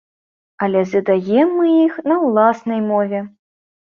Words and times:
Але 0.67 0.79
задаем 0.93 1.51
мы 1.59 1.67
іх 1.85 1.99
на 2.11 2.17
ўласнай 2.23 2.81
мове. 2.89 3.19